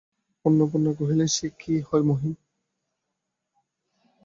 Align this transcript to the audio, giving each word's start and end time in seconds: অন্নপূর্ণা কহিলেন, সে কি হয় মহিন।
অন্নপূর্ণা 0.45 0.91
কহিলেন, 0.99 1.27
সে 1.27 1.47
কি 1.59 1.73
হয় 1.87 2.03
মহিন। 2.03 2.33